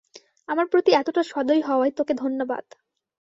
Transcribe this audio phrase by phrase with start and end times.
[0.49, 2.65] আমার প্রতি এতটা সদয় হওয়ায় তোকে ধন্যবাদ।